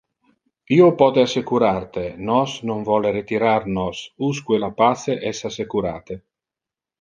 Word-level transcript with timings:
Io 0.75 0.85
pote 1.01 1.19
assecurar 1.23 1.81
te: 1.97 2.05
nos 2.29 2.55
non 2.69 2.81
vole 2.87 3.11
retirar 3.19 3.59
nos, 3.77 4.01
usque 4.31 4.61
le 4.65 4.71
pace 4.81 5.19
es 5.35 5.45
assecurate. 5.51 6.19